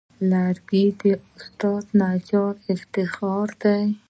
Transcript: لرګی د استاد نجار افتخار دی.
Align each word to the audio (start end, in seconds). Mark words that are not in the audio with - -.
لرګی 0.29 0.85
د 0.99 1.03
استاد 1.37 1.85
نجار 1.99 2.55
افتخار 2.73 3.49
دی. 3.61 3.83